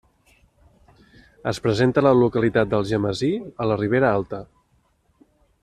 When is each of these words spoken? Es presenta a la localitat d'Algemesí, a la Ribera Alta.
Es 1.51 1.59
presenta 1.65 2.01
a 2.01 2.05
la 2.07 2.15
localitat 2.21 2.71
d'Algemesí, 2.71 3.31
a 3.65 3.69
la 3.73 3.79
Ribera 3.85 4.11
Alta. 4.21 4.41